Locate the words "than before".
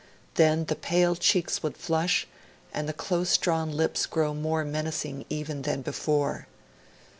5.29-6.47